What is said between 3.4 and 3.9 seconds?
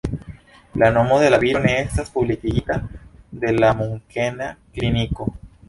de la